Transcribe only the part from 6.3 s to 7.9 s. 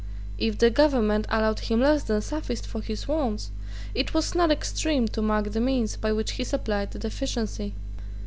he supplied the deficiency.